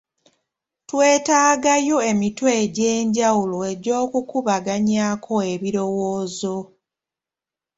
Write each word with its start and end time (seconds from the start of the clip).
Twetagayo 0.89 1.97
emitwe 2.11 2.49
egy'enjawulo 2.63 3.57
egy’okukubaganyaako 3.71 5.33
ebirowoozo. 5.53 6.57